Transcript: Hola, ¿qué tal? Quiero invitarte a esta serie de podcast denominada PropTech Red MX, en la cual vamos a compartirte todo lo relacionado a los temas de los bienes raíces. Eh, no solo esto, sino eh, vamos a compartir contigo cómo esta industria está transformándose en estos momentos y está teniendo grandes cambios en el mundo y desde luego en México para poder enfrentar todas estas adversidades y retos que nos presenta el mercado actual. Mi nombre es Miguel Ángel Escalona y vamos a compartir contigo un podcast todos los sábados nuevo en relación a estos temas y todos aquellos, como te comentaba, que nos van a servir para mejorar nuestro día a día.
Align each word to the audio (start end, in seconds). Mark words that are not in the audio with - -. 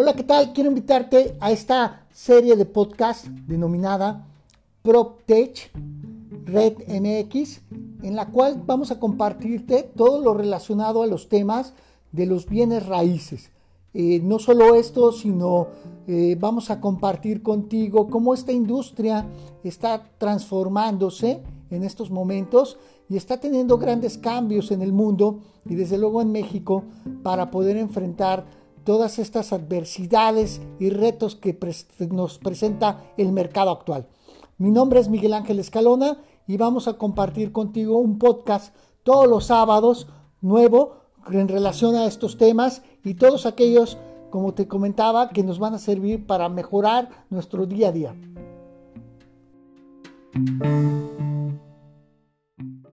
Hola, 0.00 0.14
¿qué 0.14 0.22
tal? 0.22 0.52
Quiero 0.52 0.68
invitarte 0.68 1.36
a 1.40 1.50
esta 1.50 2.06
serie 2.12 2.54
de 2.54 2.64
podcast 2.66 3.26
denominada 3.26 4.28
PropTech 4.82 5.72
Red 6.44 6.74
MX, 6.86 7.62
en 8.04 8.14
la 8.14 8.26
cual 8.26 8.62
vamos 8.64 8.92
a 8.92 9.00
compartirte 9.00 9.82
todo 9.96 10.22
lo 10.22 10.34
relacionado 10.34 11.02
a 11.02 11.08
los 11.08 11.28
temas 11.28 11.74
de 12.12 12.26
los 12.26 12.46
bienes 12.46 12.86
raíces. 12.86 13.50
Eh, 13.92 14.20
no 14.22 14.38
solo 14.38 14.76
esto, 14.76 15.10
sino 15.10 15.66
eh, 16.06 16.36
vamos 16.38 16.70
a 16.70 16.80
compartir 16.80 17.42
contigo 17.42 18.08
cómo 18.08 18.34
esta 18.34 18.52
industria 18.52 19.26
está 19.64 20.04
transformándose 20.16 21.42
en 21.70 21.82
estos 21.82 22.08
momentos 22.08 22.78
y 23.08 23.16
está 23.16 23.40
teniendo 23.40 23.78
grandes 23.78 24.16
cambios 24.16 24.70
en 24.70 24.82
el 24.82 24.92
mundo 24.92 25.40
y 25.68 25.74
desde 25.74 25.98
luego 25.98 26.22
en 26.22 26.30
México 26.30 26.84
para 27.24 27.50
poder 27.50 27.76
enfrentar 27.76 28.57
todas 28.88 29.18
estas 29.18 29.52
adversidades 29.52 30.62
y 30.80 30.88
retos 30.88 31.36
que 31.36 31.54
nos 32.10 32.38
presenta 32.38 33.04
el 33.18 33.32
mercado 33.32 33.70
actual. 33.70 34.06
Mi 34.56 34.70
nombre 34.70 34.98
es 34.98 35.10
Miguel 35.10 35.34
Ángel 35.34 35.58
Escalona 35.58 36.16
y 36.46 36.56
vamos 36.56 36.88
a 36.88 36.94
compartir 36.94 37.52
contigo 37.52 37.98
un 37.98 38.18
podcast 38.18 38.74
todos 39.02 39.28
los 39.28 39.44
sábados 39.44 40.06
nuevo 40.40 41.02
en 41.30 41.48
relación 41.48 41.96
a 41.96 42.06
estos 42.06 42.38
temas 42.38 42.80
y 43.04 43.12
todos 43.12 43.44
aquellos, 43.44 43.98
como 44.30 44.54
te 44.54 44.66
comentaba, 44.66 45.28
que 45.28 45.42
nos 45.42 45.58
van 45.58 45.74
a 45.74 45.78
servir 45.78 46.26
para 46.26 46.48
mejorar 46.48 47.10
nuestro 47.28 47.66
día 47.66 47.88
a 47.88 47.92
día. 47.92 48.14